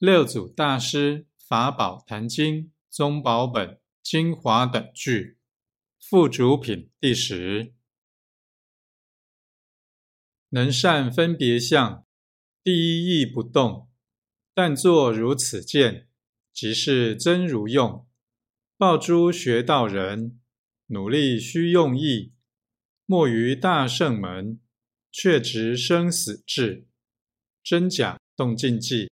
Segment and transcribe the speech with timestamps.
[0.00, 5.36] 六祖大师法宝坛经宗宝本精华等句
[5.98, 7.74] 附主品第十
[10.48, 12.06] 能善分别相，
[12.64, 13.90] 第一意不动，
[14.54, 16.08] 但作如此见，
[16.50, 18.08] 即是真如用，
[18.78, 20.40] 抱诸学道人，
[20.86, 22.32] 努力须用意，
[23.04, 24.58] 莫于大圣门，
[25.12, 26.88] 却执生死志，
[27.62, 29.10] 真假动静计。